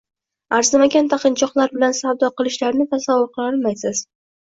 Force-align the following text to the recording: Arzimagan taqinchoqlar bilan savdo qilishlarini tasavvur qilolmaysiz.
Arzimagan 0.59 1.11
taqinchoqlar 1.11 1.71
bilan 1.77 1.97
savdo 2.01 2.33
qilishlarini 2.43 2.91
tasavvur 2.97 3.33
qilolmaysiz. 3.41 4.07